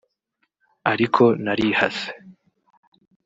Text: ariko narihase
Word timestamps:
ariko 0.91 1.23
narihase 1.43 2.09